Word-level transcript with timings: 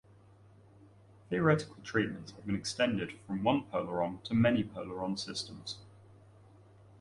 Theoretical 1.29 1.75
treatments 1.83 2.31
have 2.31 2.47
been 2.47 2.55
extended 2.55 3.19
from 3.27 3.43
one-polaron 3.43 4.23
to 4.23 4.33
many-polaron 4.33 5.19
systems. 5.19 5.77